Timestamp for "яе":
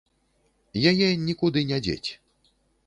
1.01-1.09